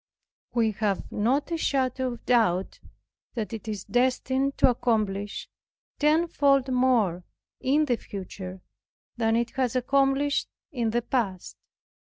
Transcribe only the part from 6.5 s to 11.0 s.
more in the future than it has accomplished in